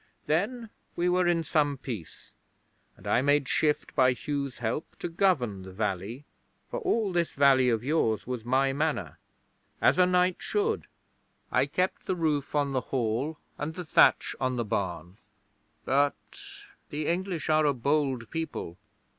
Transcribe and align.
Then 0.25 0.71
we 0.95 1.09
were 1.09 1.27
in 1.27 1.43
some 1.43 1.77
peace, 1.77 2.31
and 2.97 3.05
I 3.05 3.21
made 3.21 3.47
shift 3.47 3.93
by 3.95 4.13
Hugh's 4.13 4.57
help 4.57 4.95
to 4.97 5.07
govern 5.07 5.61
the 5.61 5.71
valley 5.71 6.25
for 6.67 6.79
all 6.79 7.11
this 7.11 7.33
valley 7.33 7.69
of 7.69 7.83
yours 7.83 8.25
was 8.25 8.43
my 8.43 8.73
Manor 8.73 9.19
as 9.79 9.99
a 9.99 10.07
knight 10.07 10.37
should. 10.39 10.87
I 11.51 11.67
kept 11.67 12.07
the 12.07 12.15
roof 12.15 12.55
on 12.55 12.71
the 12.73 12.81
hall 12.89 13.37
and 13.59 13.75
the 13.75 13.85
thatch 13.85 14.35
on 14.41 14.55
the 14.55 14.65
barn, 14.65 15.17
but... 15.85 16.17
the 16.89 17.05
English 17.05 17.47
are 17.51 17.67
a 17.67 17.71
bold 17.75 18.31
people. 18.31 18.77